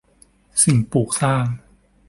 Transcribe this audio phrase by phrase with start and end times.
[0.63, 1.45] สิ่งปลูกสร้าง